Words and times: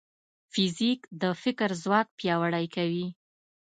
فزیک 0.53 0.99
د 1.21 1.23
فکر 1.43 1.69
ځواک 1.83 2.07
پیاوړی 2.17 2.65
کوي. 2.75 3.07